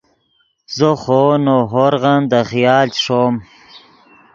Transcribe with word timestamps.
زو 0.75 0.91
خوو 1.01 1.29
نؤ 1.45 1.59
ہورغن 1.71 2.21
دے 2.31 2.39
خیال 2.49 2.87
چے 2.95 2.99
ݰوم 3.03 3.35